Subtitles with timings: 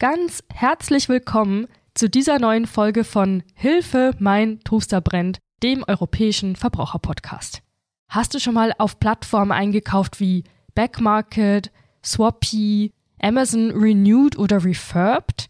[0.00, 7.62] Ganz herzlich willkommen zu dieser neuen Folge von Hilfe, mein Toaster brennt, dem europäischen Verbraucherpodcast.
[8.08, 10.44] Hast du schon mal auf Plattformen eingekauft wie
[10.76, 11.72] Backmarket,
[12.04, 15.48] Swappy, Amazon Renewed oder Refurbed?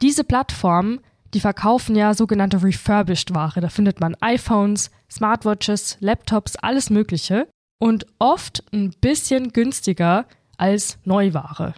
[0.00, 1.00] Diese Plattformen,
[1.34, 3.60] die verkaufen ja sogenannte refurbished Ware.
[3.60, 7.48] Da findet man iPhones, Smartwatches, Laptops, alles Mögliche
[7.78, 10.24] und oft ein bisschen günstiger
[10.56, 11.74] als Neuware.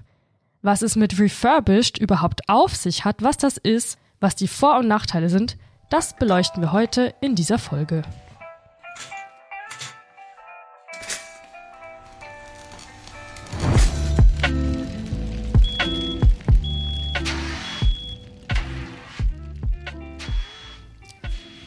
[0.65, 4.87] Was es mit refurbished überhaupt auf sich hat, was das ist, was die Vor- und
[4.87, 5.57] Nachteile sind,
[5.91, 8.03] das beleuchten wir heute in dieser Folge.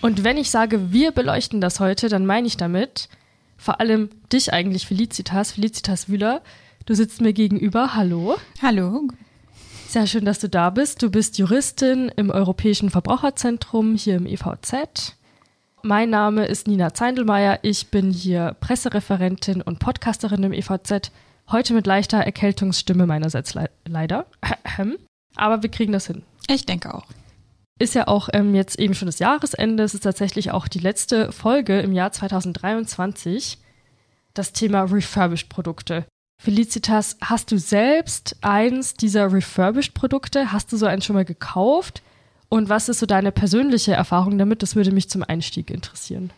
[0.02, 3.10] Und wenn ich sage, wir beleuchten das heute, dann meine ich damit
[3.58, 6.42] vor allem dich eigentlich, Felicitas, Felicitas Wühler.
[6.86, 7.96] Du sitzt mir gegenüber.
[7.96, 8.36] Hallo.
[8.62, 9.08] Hallo.
[9.88, 11.02] Sehr schön, dass du da bist.
[11.02, 15.16] Du bist Juristin im Europäischen Verbraucherzentrum hier im EVZ.
[15.82, 17.58] Mein Name ist Nina Zeindelmeier.
[17.64, 21.12] Ich bin hier Pressereferentin und Podcasterin im EVZ.
[21.50, 24.28] Heute mit leichter Erkältungsstimme meinerseits le leider.
[25.36, 26.22] Aber wir kriegen das hin.
[26.48, 27.08] Ich denke auch.
[27.80, 29.82] Ist ja auch ähm, jetzt eben schon das Jahresende.
[29.82, 33.58] Es ist tatsächlich auch die letzte Folge im Jahr 2023.
[34.36, 36.06] Das Thema Refurbished-Produkte.
[36.46, 40.52] Felicitas, hast du selbst eins dieser Refurbished-Produkte?
[40.52, 42.04] Hast du so eins schon mal gekauft?
[42.50, 44.62] Und was ist so deine persönliche Erfahrung damit?
[44.62, 46.30] Das würde mich zum Einstieg interessieren.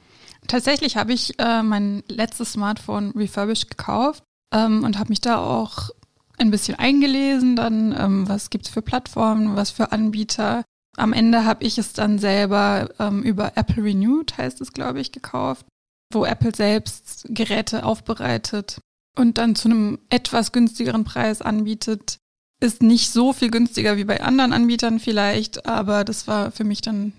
[0.47, 4.23] Tatsächlich habe ich äh, mein letztes Smartphone refurbished gekauft
[4.55, 5.89] ähm, und habe mich da auch
[6.38, 10.63] ein bisschen eingelesen, dann ähm, was gibt es für Plattformen, was für Anbieter.
[10.95, 15.11] Am Ende habe ich es dann selber ähm, über Apple Renewed, heißt es, glaube ich,
[15.11, 15.66] gekauft,
[16.13, 18.80] wo Apple selbst Geräte aufbereitet
[19.17, 22.17] und dann zu einem etwas günstigeren Preis anbietet.
[22.59, 26.81] Ist nicht so viel günstiger wie bei anderen Anbietern vielleicht, aber das war für mich
[26.81, 27.13] dann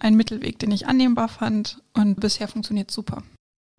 [0.00, 3.22] ein Mittelweg, den ich annehmbar fand und bisher funktioniert super.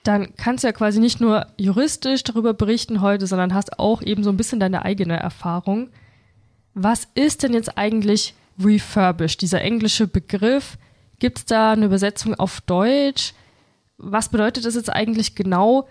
[0.03, 4.23] Dann kannst du ja quasi nicht nur juristisch darüber berichten heute, sondern hast auch eben
[4.23, 5.89] so ein bisschen deine eigene Erfahrung.
[6.73, 10.77] Was ist denn jetzt eigentlich refurbished, dieser englische Begriff?
[11.19, 13.33] Gibt es da eine Übersetzung auf Deutsch?
[13.97, 15.87] Was bedeutet das jetzt eigentlich genau?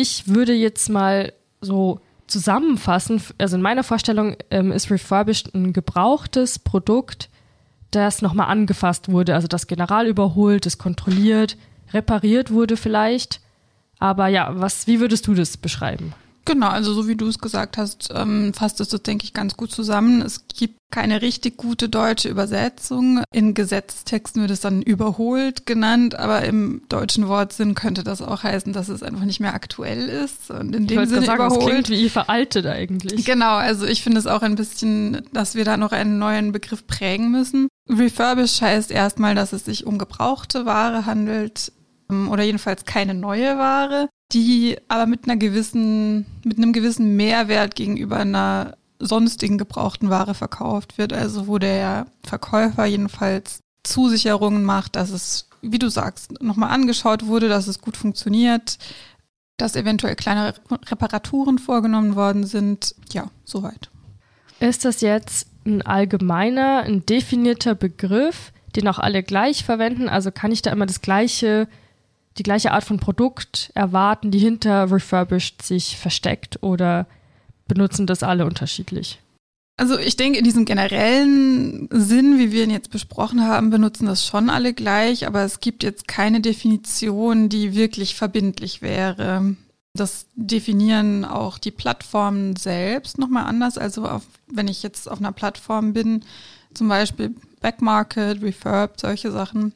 [0.00, 1.98] Ich würde jetzt mal so
[2.28, 7.28] zusammenfassen, also in meiner Vorstellung ähm, ist refurbished ein gebrauchtes Produkt,
[7.90, 11.56] das nochmal angefasst wurde, also das General überholt, das kontrolliert,
[11.92, 13.40] repariert wurde vielleicht.
[13.98, 16.14] Aber ja, was, wie würdest du das beschreiben?
[16.48, 19.56] Genau, also so wie du es gesagt hast, ähm, fasst es das, denke ich, ganz
[19.58, 20.22] gut zusammen.
[20.22, 23.22] Es gibt keine richtig gute deutsche Übersetzung.
[23.30, 28.72] In Gesetzestexten wird es dann überholt genannt, aber im deutschen Wortsinn könnte das auch heißen,
[28.72, 31.60] dass es einfach nicht mehr aktuell ist und in ich dem Sinne sagen, überholt.
[31.60, 33.26] Das klingt wie veraltet eigentlich.
[33.26, 36.86] Genau, also ich finde es auch ein bisschen, dass wir da noch einen neuen Begriff
[36.86, 37.68] prägen müssen.
[37.90, 41.72] Refurbished heißt erstmal, dass es sich um gebrauchte Ware handelt
[42.10, 47.74] ähm, oder jedenfalls keine neue Ware die aber mit einer gewissen, mit einem gewissen Mehrwert
[47.74, 51.12] gegenüber einer sonstigen gebrauchten Ware verkauft wird.
[51.12, 57.48] Also wo der Verkäufer jedenfalls Zusicherungen macht, dass es, wie du sagst, nochmal angeschaut wurde,
[57.48, 58.78] dass es gut funktioniert,
[59.56, 60.54] dass eventuell kleinere
[60.86, 62.94] Reparaturen vorgenommen worden sind.
[63.12, 63.90] Ja, soweit.
[64.60, 70.08] Ist das jetzt ein allgemeiner, ein definierter Begriff, den auch alle gleich verwenden?
[70.08, 71.68] Also kann ich da immer das gleiche
[72.38, 77.06] die gleiche Art von Produkt erwarten, die hinter Refurbished sich versteckt oder
[77.66, 79.18] benutzen das alle unterschiedlich?
[79.76, 84.26] Also ich denke, in diesem generellen Sinn, wie wir ihn jetzt besprochen haben, benutzen das
[84.26, 89.54] schon alle gleich, aber es gibt jetzt keine Definition, die wirklich verbindlich wäre.
[89.94, 93.78] Das definieren auch die Plattformen selbst nochmal anders.
[93.78, 96.24] Also auf, wenn ich jetzt auf einer Plattform bin,
[96.74, 99.72] zum Beispiel Backmarket, Refurb, solche Sachen,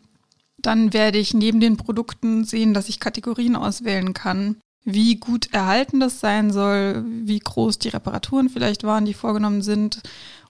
[0.63, 6.01] dann werde ich neben den Produkten sehen, dass ich Kategorien auswählen kann, wie gut erhalten
[6.01, 10.01] das sein soll, wie groß die Reparaturen vielleicht waren, die vorgenommen sind,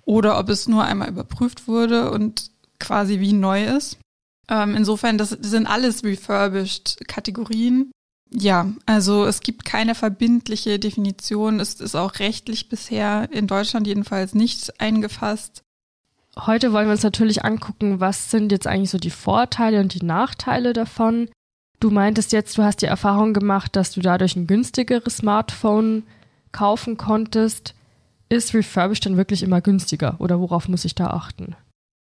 [0.05, 3.99] oder ob es nur einmal überprüft wurde und quasi wie neu ist.
[4.49, 7.93] Ähm, insofern, das sind alles refurbished Kategorien.
[8.35, 11.61] Ja, also es gibt keine verbindliche Definition.
[11.61, 15.63] Es ist auch rechtlich bisher in Deutschland jedenfalls nicht eingefasst.
[16.39, 20.05] Heute wollen wir uns natürlich angucken, was sind jetzt eigentlich so die Vorteile und die
[20.05, 21.29] Nachteile davon.
[21.79, 26.05] Du meintest jetzt, du hast die Erfahrung gemacht, dass du dadurch ein günstigeres Smartphone
[26.53, 27.75] kaufen konntest.
[28.29, 31.55] Ist Refurbished dann wirklich immer günstiger oder worauf muss ich da achten?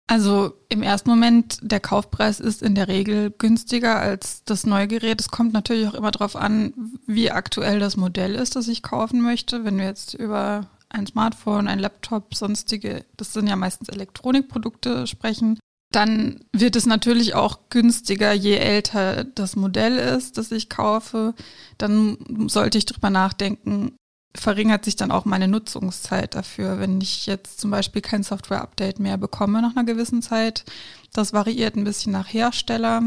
[0.08, 5.20] Also im ersten Moment, der Kaufpreis ist in der Regel günstiger als das neue Gerät.
[5.20, 6.72] Es kommt natürlich auch immer darauf an,
[7.06, 9.64] wie aktuell das Modell ist, das ich kaufen möchte.
[9.64, 15.58] Wenn wir jetzt über ein Smartphone, ein Laptop, sonstige, das sind ja meistens Elektronikprodukte sprechen,
[15.92, 21.34] dann wird es natürlich auch günstiger, je älter das Modell ist, das ich kaufe.
[21.78, 22.18] Dann
[22.48, 23.96] sollte ich drüber nachdenken,
[24.36, 29.16] verringert sich dann auch meine Nutzungszeit dafür, wenn ich jetzt zum Beispiel kein Software-Update mehr
[29.16, 30.64] bekomme nach einer gewissen Zeit.
[31.12, 33.02] Das variiert ein bisschen nach Hersteller.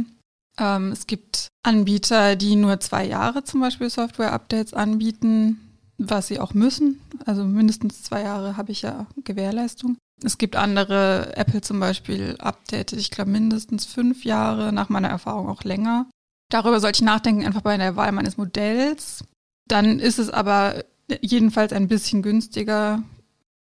[0.58, 5.69] Ähm, es gibt Anbieter, die nur zwei Jahre zum Beispiel Software-Updates anbieten,
[6.00, 7.01] was sie auch müssen.
[7.25, 9.98] Also mindestens zwei Jahre habe ich ja Gewährleistung.
[10.24, 15.48] Es gibt andere, Apple zum Beispiel updatet, ich glaube mindestens fünf Jahre, nach meiner Erfahrung
[15.48, 16.07] auch länger.
[16.50, 19.24] Darüber sollte ich nachdenken, einfach bei der Wahl meines Modells.
[19.68, 20.84] Dann ist es aber
[21.22, 23.04] jedenfalls ein bisschen günstiger.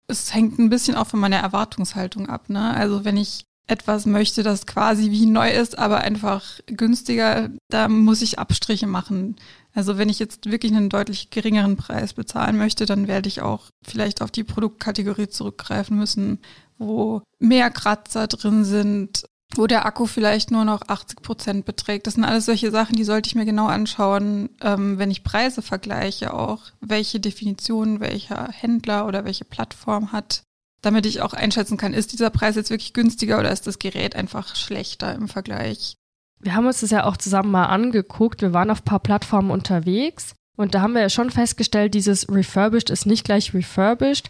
[0.07, 2.49] Es hängt ein bisschen auch von meiner Erwartungshaltung ab.
[2.49, 2.73] Ne?
[2.73, 8.21] Also wenn ich etwas möchte, das quasi wie neu ist, aber einfach günstiger, da muss
[8.21, 9.37] ich Abstriche machen.
[9.73, 13.69] Also wenn ich jetzt wirklich einen deutlich geringeren Preis bezahlen möchte, dann werde ich auch
[13.83, 16.39] vielleicht auf die Produktkategorie zurückgreifen müssen,
[16.77, 19.23] wo mehr Kratzer drin sind,
[19.55, 22.07] wo der Akku vielleicht nur noch 80 Prozent beträgt.
[22.07, 25.61] Das sind alles solche Sachen, die sollte ich mir genau anschauen, ähm, wenn ich Preise
[25.61, 30.43] vergleiche auch, welche Definition welcher Händler oder welche Plattform hat,
[30.83, 34.15] damit ich auch einschätzen kann, ist dieser Preis jetzt wirklich günstiger oder ist das Gerät
[34.15, 35.97] einfach schlechter im Vergleich.
[36.39, 38.41] Wir haben uns das ja auch zusammen mal angeguckt.
[38.41, 42.29] Wir waren auf ein paar Plattformen unterwegs und da haben wir ja schon festgestellt, dieses
[42.29, 44.29] refurbished ist nicht gleich refurbished.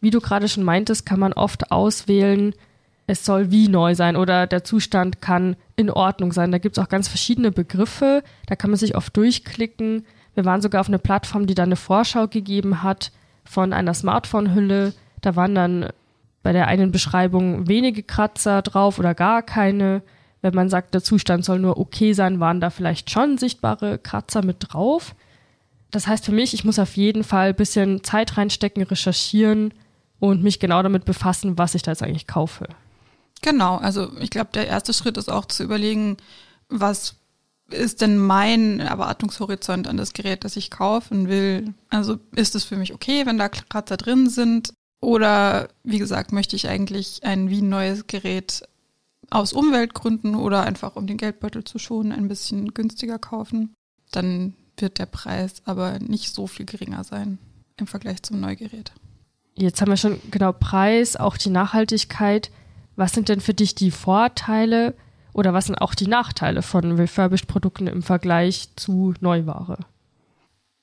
[0.00, 2.54] Wie du gerade schon meintest, kann man oft auswählen,
[3.06, 6.52] es soll wie neu sein oder der Zustand kann in Ordnung sein.
[6.52, 10.04] Da gibt es auch ganz verschiedene Begriffe, da kann man sich oft durchklicken.
[10.34, 13.12] Wir waren sogar auf eine Plattform, die dann eine Vorschau gegeben hat
[13.44, 14.94] von einer Smartphone-Hülle.
[15.22, 15.88] Da waren dann
[16.42, 20.02] bei der einen Beschreibung wenige Kratzer drauf oder gar keine.
[20.42, 24.44] Wenn man sagt, der Zustand soll nur okay sein, waren da vielleicht schon sichtbare Kratzer
[24.44, 25.14] mit drauf.
[25.92, 29.72] Das heißt für mich, ich muss auf jeden Fall ein bisschen Zeit reinstecken, recherchieren
[30.18, 32.66] und mich genau damit befassen, was ich da jetzt eigentlich kaufe.
[33.42, 36.16] Genau, also ich glaube, der erste Schritt ist auch zu überlegen,
[36.68, 37.16] was
[37.70, 41.74] ist denn mein Erwartungshorizont an das Gerät, das ich kaufen will?
[41.90, 44.72] Also ist es für mich okay, wenn da Kratzer drin sind?
[45.02, 48.62] Oder wie gesagt, möchte ich eigentlich ein wie neues Gerät
[49.30, 53.74] aus Umweltgründen oder einfach um den Geldbeutel zu schonen, ein bisschen günstiger kaufen?
[54.12, 57.38] Dann wird der Preis aber nicht so viel geringer sein
[57.76, 58.92] im Vergleich zum Neugerät.
[59.54, 62.52] Jetzt haben wir schon genau Preis, auch die Nachhaltigkeit.
[62.94, 64.94] Was sind denn für dich die Vorteile
[65.32, 69.78] oder was sind auch die Nachteile von Refurbished-Produkten im Vergleich zu Neuware?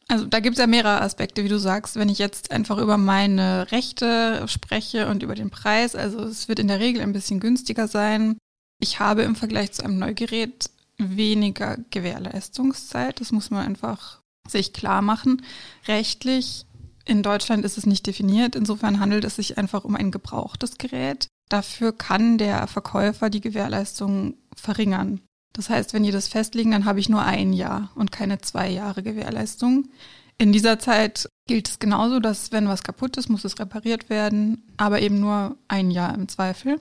[0.10, 1.96] Also da gibt es ja mehrere Aspekte, wie du sagst.
[1.96, 6.58] Wenn ich jetzt einfach über meine Rechte spreche und über den Preis, also es wird
[6.58, 8.38] in der Regel ein bisschen günstiger sein.
[8.82, 13.22] Ich habe im Vergleich zu einem Neugerät weniger Gewährleistungszeit.
[13.22, 15.44] Das muss man einfach sich klar machen.
[15.88, 16.66] Rechtlich
[17.06, 18.56] in Deutschland ist es nicht definiert.
[18.56, 21.28] Insofern handelt es sich einfach um ein gebrauchtes Gerät.
[21.50, 25.22] Dafür kann der Verkäufer die Gewährleistung verringern.
[25.54, 28.70] Das heißt, wenn die das festlegen, dann habe ich nur ein Jahr und keine zwei
[28.70, 29.90] Jahre Gewährleistung.
[30.38, 34.64] In dieser Zeit gilt es genauso, dass wenn was kaputt ist, muss es repariert werden,
[34.78, 36.80] aber eben nur ein Jahr im Zweifel.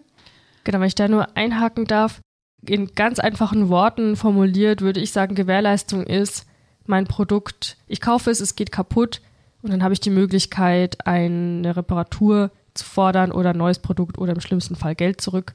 [0.65, 2.21] Genau, wenn ich da nur einhaken darf,
[2.65, 6.47] in ganz einfachen Worten formuliert würde ich sagen, Gewährleistung ist
[6.87, 9.23] mein Produkt, ich kaufe es, es geht kaputt
[9.63, 14.33] und dann habe ich die Möglichkeit, eine Reparatur zu fordern oder ein neues Produkt oder
[14.33, 15.55] im schlimmsten Fall Geld zurück.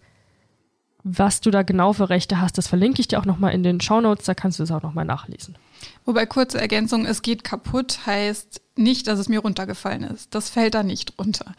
[1.04, 3.82] Was du da genau für Rechte hast, das verlinke ich dir auch nochmal in den
[3.82, 5.56] Shownotes, da kannst du es auch nochmal nachlesen.
[6.06, 10.34] Wobei kurze Ergänzung, es geht kaputt heißt nicht, dass es mir runtergefallen ist.
[10.34, 11.54] Das fällt da nicht runter.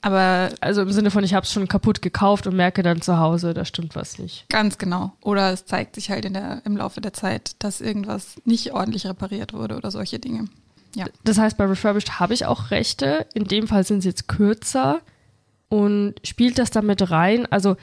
[0.00, 3.18] Aber also im Sinne von, ich habe es schon kaputt gekauft und merke dann zu
[3.18, 4.48] Hause, da stimmt was nicht.
[4.48, 5.12] Ganz genau.
[5.20, 9.06] Oder es zeigt sich halt in der, im Laufe der Zeit, dass irgendwas nicht ordentlich
[9.06, 10.48] repariert wurde oder solche Dinge.
[10.94, 11.06] Ja.
[11.24, 13.26] Das heißt, bei Refurbished habe ich auch Rechte.
[13.34, 15.00] In dem Fall sind sie jetzt kürzer.
[15.68, 17.46] Und spielt das damit rein?
[17.50, 17.76] Also,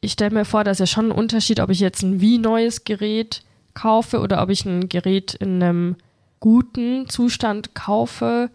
[0.00, 2.84] ich stelle mir vor, dass ja schon ein Unterschied, ob ich jetzt ein wie neues
[2.84, 3.42] Gerät
[3.74, 5.96] kaufe oder ob ich ein Gerät in einem
[6.40, 8.50] guten Zustand kaufe.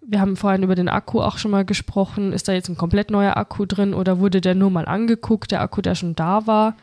[0.00, 2.32] Wir haben vorhin über den Akku auch schon mal gesprochen.
[2.32, 5.60] Ist da jetzt ein komplett neuer Akku drin oder wurde der nur mal angeguckt, der
[5.60, 6.76] Akku, der schon da war?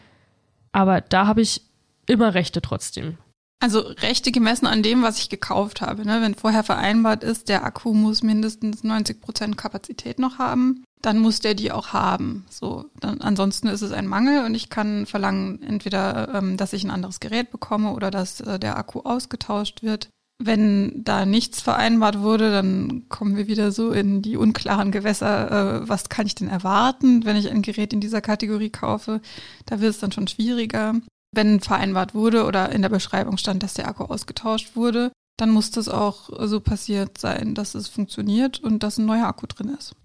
[0.72, 1.62] Aber da habe ich
[2.08, 3.18] immer Rechte trotzdem.
[3.62, 6.04] Also Rechte gemessen an dem, was ich gekauft habe.
[6.04, 6.20] Ne?
[6.22, 11.40] Wenn vorher vereinbart ist, der Akku muss mindestens 90 Prozent Kapazität noch haben, dann muss
[11.40, 12.46] der die auch haben.
[12.50, 16.84] So, dann, ansonsten ist es ein Mangel und ich kann verlangen, entweder, ähm, dass ich
[16.84, 20.10] ein anderes Gerät bekomme oder dass äh, der Akku ausgetauscht wird.
[20.44, 25.82] Wenn da nichts vereinbart wurde, dann kommen wir wieder so in die unklaren Gewässer.
[25.82, 29.22] Äh, was kann ich denn erwarten, wenn ich ein Gerät in dieser Kategorie kaufe?
[29.68, 30.96] Da wird es dann schon schwieriger
[31.34, 35.72] wenn vereinbart wurde oder in der Beschreibung stand, dass der Akku ausgetauscht wurde, dann muss
[35.72, 39.96] das auch so passiert sein, dass es funktioniert und dass ein neuer Akku drin ist.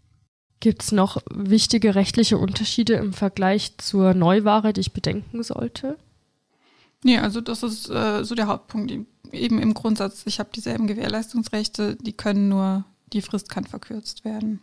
[0.61, 5.99] Gibt es noch wichtige rechtliche Unterschiede im Vergleich zur Neuware, die ich bedenken sollte?
[7.05, 8.93] Nee, also das ist äh, so der Hauptpunkt.
[9.33, 14.61] Eben im Grundsatz, ich habe dieselben Gewährleistungsrechte, die können nur, die Frist kann verkürzt werden.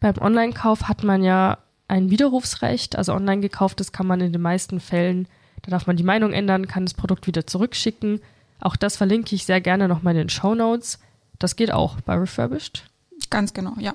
[0.00, 1.58] Beim Online-Kauf hat man ja
[1.88, 5.28] ein Widerrufsrecht, also online gekauftes kann man in den meisten Fällen,
[5.62, 8.20] da darf man die Meinung ändern, kann das Produkt wieder zurückschicken.
[8.60, 10.98] Auch das verlinke ich sehr gerne nochmal in den Show Notes.
[11.38, 12.84] Das geht auch bei Refurbished.
[13.30, 13.94] Ganz genau, ja.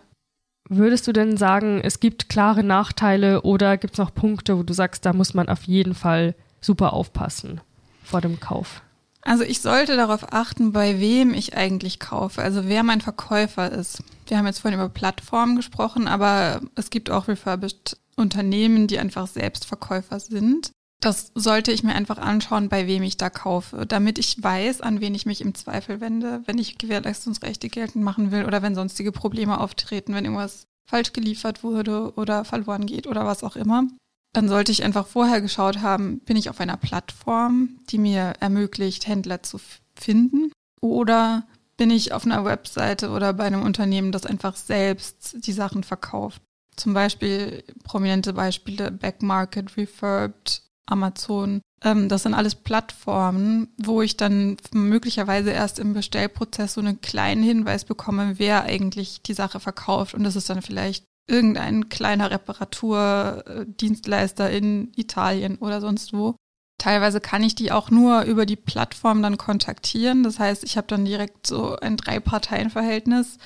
[0.74, 4.72] Würdest du denn sagen, es gibt klare Nachteile oder gibt es noch Punkte, wo du
[4.72, 7.60] sagst, da muss man auf jeden Fall super aufpassen
[8.06, 8.82] vor dem Kauf?
[9.22, 14.02] Also ich sollte darauf achten, bei wem ich eigentlich kaufe, also wer mein Verkäufer ist.
[14.28, 19.28] Wir haben jetzt vorhin über Plattformen gesprochen, aber es gibt auch refurbished Unternehmen, die einfach
[19.28, 20.72] selbst Verkäufer sind.
[21.02, 25.02] Das sollte ich mir einfach anschauen, bei wem ich da kaufe, damit ich weiß, an
[25.02, 29.12] wen ich mich im Zweifel wende, wenn ich Gewährleistungsrechte geltend machen will oder wenn sonstige
[29.12, 33.88] Probleme auftreten, wenn irgendwas falsch geliefert wurde oder verloren geht oder was auch immer
[34.34, 39.08] dann sollte ich einfach vorher geschaut haben, bin ich auf einer Plattform, die mir ermöglicht,
[39.08, 39.60] Händler zu
[39.96, 41.46] finden oder
[41.78, 46.42] bin ich auf einer Webseite oder bei einem Unternehmen, das einfach selbst die Sachen verkauft.
[46.76, 51.62] Zum Beispiel prominente Beispiele Backmarket, Refurbed, Amazon.
[51.84, 57.44] Ähm, das sind alles Plattformen, wo ich dann möglicherweise erst im Bestellprozess so einen kleinen
[57.44, 60.14] Hinweis bekomme, wer eigentlich die Sache verkauft.
[60.14, 66.36] Und das ist dann vielleicht irgendein kleiner Reparaturdienstleister in Italien oder sonst wo.
[66.78, 70.24] Teilweise kann ich die auch nur über die Plattform dann kontaktieren.
[70.24, 73.38] Das heißt, ich habe dann direkt so ein Drei-Parteien-Verhältnis,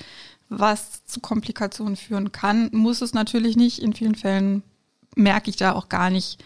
[0.48, 2.70] was zu Komplikationen führen kann.
[2.72, 3.80] Muss es natürlich nicht.
[3.80, 4.64] In vielen Fällen
[5.16, 6.42] merke ich da auch gar nicht,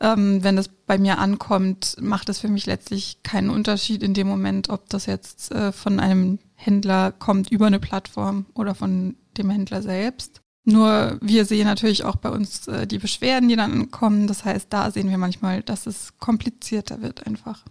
[0.00, 4.26] ähm, wenn das bei mir ankommt, macht es für mich letztlich keinen Unterschied in dem
[4.26, 9.50] Moment, ob das jetzt äh, von einem Händler kommt über eine Plattform oder von dem
[9.50, 10.40] Händler selbst.
[10.64, 14.26] Nur wir sehen natürlich auch bei uns äh, die Beschwerden, die dann kommen.
[14.26, 17.64] Das heißt, da sehen wir manchmal, dass es komplizierter wird einfach.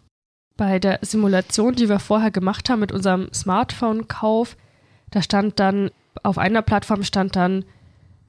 [0.57, 4.57] Bei der Simulation, die wir vorher gemacht haben mit unserem Smartphone-Kauf,
[5.11, 5.91] da stand dann,
[6.23, 7.63] auf einer Plattform stand dann,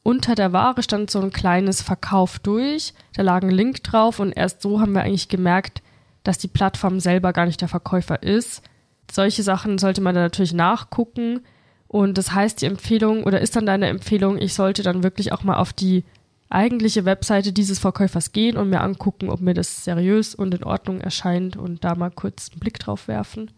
[0.02, 2.94] unter der Ware stand so ein kleines Verkauf durch.
[3.14, 5.82] Da lag ein Link drauf und erst so haben wir eigentlich gemerkt,
[6.22, 8.62] dass die Plattform selber gar nicht der Verkäufer ist.
[9.10, 11.40] Solche Sachen sollte man dann natürlich nachgucken.
[11.88, 15.42] Und das heißt, die Empfehlung oder ist dann deine Empfehlung, ich sollte dann wirklich auch
[15.42, 16.04] mal auf die
[16.48, 21.00] eigentliche Webseite dieses Verkäufers gehen und mir angucken, ob mir das seriös und in Ordnung
[21.00, 23.50] erscheint und da mal kurz einen Blick drauf werfen.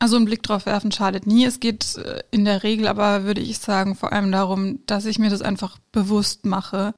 [0.00, 1.44] Also einen Blick drauf werfen schadet nie.
[1.44, 5.18] Es geht äh, in der Regel aber, würde ich sagen, vor allem darum, dass ich
[5.18, 6.94] mir das einfach bewusst mache.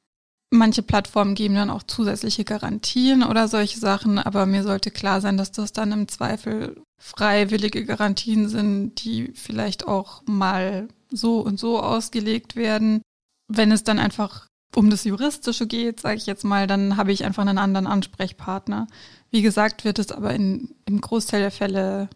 [0.49, 5.35] Manche Plattformen geben dann auch zusätzliche Garantien oder solche Sachen, aber mir sollte klar sein,
[5.35, 11.81] dass das dann im Zweifel freiwillige Garantien sind, die vielleicht auch mal so und so
[11.81, 13.01] ausgelegt werden.
[13.49, 17.25] Wenn es dann einfach um das Juristische geht, sage ich jetzt mal, dann habe ich
[17.25, 18.87] einfach einen anderen Ansprechpartner.
[19.29, 22.09] Wie gesagt, wird es aber in, im Großteil der Fälle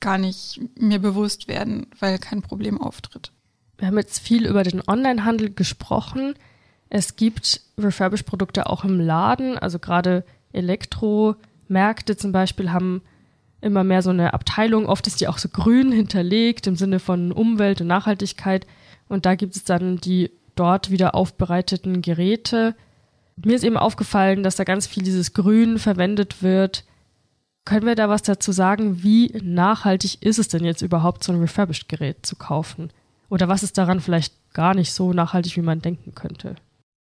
[0.00, 3.32] gar nicht mir bewusst werden, weil kein Problem auftritt.
[3.78, 6.34] Wir haben jetzt viel über den Onlinehandel gesprochen.
[6.88, 13.02] Es gibt Refurbished-Produkte auch im Laden, also gerade Elektromärkte zum Beispiel haben
[13.60, 14.86] immer mehr so eine Abteilung.
[14.86, 18.66] Oft ist die auch so grün hinterlegt im Sinne von Umwelt und Nachhaltigkeit.
[19.08, 22.74] Und da gibt es dann die dort wieder aufbereiteten Geräte.
[23.36, 26.84] Mir ist eben aufgefallen, dass da ganz viel dieses Grün verwendet wird.
[27.68, 29.02] Können wir da was dazu sagen?
[29.02, 32.90] Wie nachhaltig ist es denn jetzt überhaupt, so ein Refurbished-Gerät zu kaufen?
[33.28, 36.56] Oder was ist daran vielleicht gar nicht so nachhaltig, wie man denken könnte?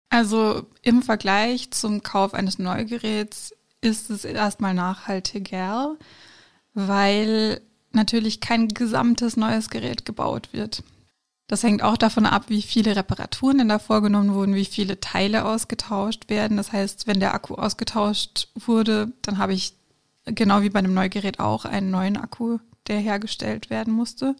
[0.09, 5.95] Also im Vergleich zum Kauf eines Neugeräts ist es erstmal nachhaltiger
[6.77, 7.59] weil
[7.91, 10.83] natürlich kein gesamtes neues Gerät gebaut wird.
[11.47, 15.45] Das hängt auch davon ab, wie viele Reparaturen denn da vorgenommen wurden, wie viele Teile
[15.45, 16.57] ausgetauscht werden.
[16.57, 19.73] Das heißt, wenn der Akku ausgetauscht wurde, dann habe ich
[20.27, 24.35] genau wie bei einem Neugerät auch einen neuen Akku, der hergestellt werden musste.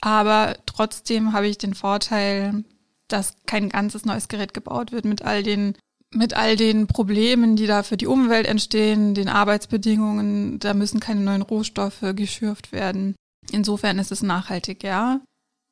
[0.00, 2.64] Aber trotzdem habe ich den Vorteil,
[3.08, 5.76] dass kein ganzes neues Gerät gebaut wird mit all den
[6.14, 11.20] mit all den Problemen, die da für die Umwelt entstehen, den Arbeitsbedingungen, da müssen keine
[11.20, 13.16] neuen Rohstoffe geschürft werden.
[13.50, 15.20] Insofern ist es nachhaltig, ja.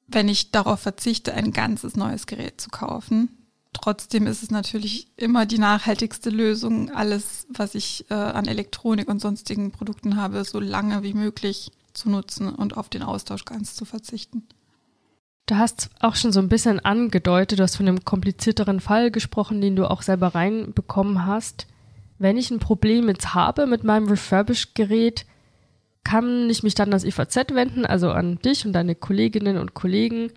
[0.06, 3.43] Wenn ich darauf verzichte, ein ganzes neues Gerät zu kaufen.
[3.74, 9.20] Trotzdem ist es natürlich immer die nachhaltigste Lösung, alles, was ich äh, an Elektronik und
[9.20, 13.84] sonstigen Produkten habe, so lange wie möglich zu nutzen und auf den Austausch ganz zu
[13.84, 14.44] verzichten.
[15.46, 19.60] Du hast auch schon so ein bisschen angedeutet, du hast von einem komplizierteren Fall gesprochen,
[19.60, 21.66] den du auch selber reinbekommen hast.
[22.18, 25.26] Wenn ich ein Problem jetzt habe mit meinem Refurbished-Gerät,
[26.04, 30.30] kann ich mich dann ans EVZ wenden, also an dich und deine Kolleginnen und Kollegen?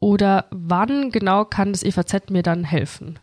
[0.00, 3.18] Oder wann genau kann das EVZ mir dann helfen?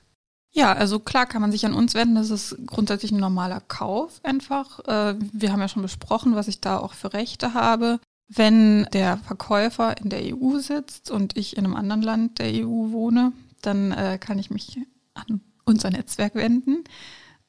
[0.51, 2.15] Ja, also klar kann man sich an uns wenden.
[2.15, 4.79] Das ist grundsätzlich ein normaler Kauf einfach.
[4.87, 7.99] Äh, wir haben ja schon besprochen, was ich da auch für Rechte habe.
[8.27, 12.91] Wenn der Verkäufer in der EU sitzt und ich in einem anderen Land der EU
[12.91, 14.79] wohne, dann äh, kann ich mich
[15.15, 16.83] an unser Netzwerk wenden.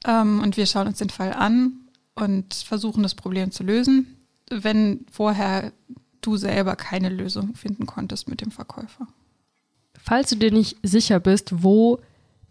[0.06, 4.16] Ähm, und wir schauen uns den Fall an und versuchen das Problem zu lösen,
[4.50, 5.72] wenn vorher
[6.26, 9.06] du selber keine Lösung finden konntest mit dem Verkäufer.
[9.98, 12.00] Falls du dir nicht sicher bist, wo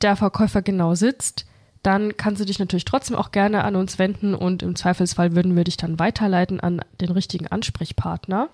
[0.01, 1.45] der Verkäufer genau sitzt,
[1.83, 5.55] dann kannst du dich natürlich trotzdem auch gerne an uns wenden und im Zweifelsfall würden
[5.55, 8.49] wir dich dann weiterleiten an den richtigen Ansprechpartner.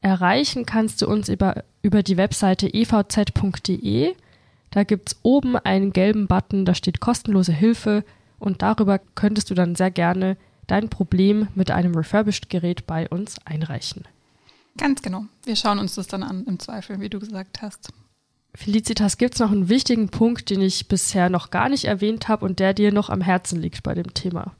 [0.00, 4.14] Erreichen kannst du uns über, über die Webseite evz.de.
[4.70, 8.04] Da gibt es oben einen gelben Button, da steht kostenlose Hilfe
[8.38, 14.04] und darüber könntest du dann sehr gerne dein Problem mit einem Refurbished-Gerät bei uns einreichen.
[14.76, 15.26] Ganz genau.
[15.44, 17.92] Wir schauen uns das dann an, im Zweifel, wie du gesagt hast.
[18.54, 22.44] Felicitas, gibt es noch einen wichtigen Punkt, den ich bisher noch gar nicht erwähnt habe
[22.44, 24.54] und der dir noch am Herzen liegt bei dem Thema?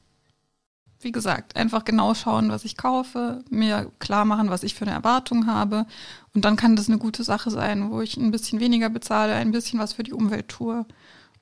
[0.99, 4.95] Wie gesagt, einfach genau schauen, was ich kaufe, mir klar machen, was ich für eine
[4.95, 5.85] Erwartung habe.
[6.33, 9.51] Und dann kann das eine gute Sache sein, wo ich ein bisschen weniger bezahle, ein
[9.51, 10.85] bisschen was für die Umwelt tue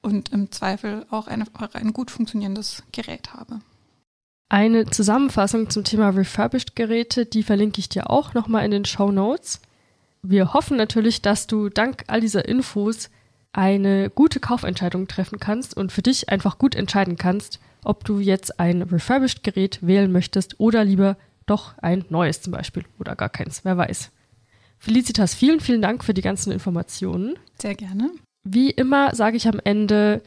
[0.02, 3.62] und im Zweifel auch ein, ein gut funktionierendes Gerät habe.
[4.52, 9.62] Eine Zusammenfassung zum Thema Refurbished-Geräte, die verlinke ich dir auch nochmal in den Show Notes.
[10.24, 13.10] Wir hoffen natürlich, dass du dank all dieser Infos
[13.54, 18.60] eine gute Kaufentscheidung treffen kannst und für dich einfach gut entscheiden kannst, ob du jetzt
[18.60, 21.16] ein refurbished Gerät wählen möchtest oder lieber
[21.46, 24.12] doch ein neues zum Beispiel oder gar keins, wer weiß.
[24.80, 27.40] Felicitas, vielen, vielen Dank für die ganzen Informationen.
[27.58, 28.12] Sehr gerne.
[28.44, 30.22] Wie immer sage ich am Ende,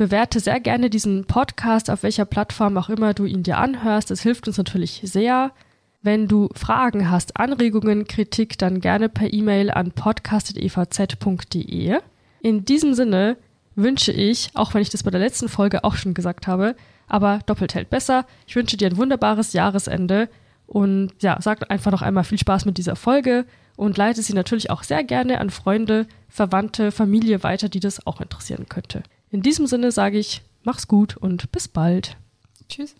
[0.00, 4.10] bewerte sehr gerne diesen Podcast, auf welcher Plattform auch immer du ihn dir anhörst.
[4.10, 5.52] Das hilft uns natürlich sehr.
[6.00, 11.98] Wenn du Fragen hast, Anregungen, Kritik, dann gerne per E-Mail an podcast.evz.de.
[12.40, 13.36] In diesem Sinne
[13.74, 16.76] wünsche ich, auch wenn ich das bei der letzten Folge auch schon gesagt habe,
[17.06, 18.24] aber doppelt hält besser.
[18.46, 20.30] Ich wünsche dir ein wunderbares Jahresende
[20.66, 23.44] und ja, sag einfach noch einmal viel Spaß mit dieser Folge
[23.76, 28.22] und leite sie natürlich auch sehr gerne an Freunde, Verwandte, Familie weiter, die das auch
[28.22, 29.02] interessieren könnte.
[29.30, 32.16] In diesem Sinne sage ich, mach's gut und bis bald.
[32.68, 32.96] Tschüss.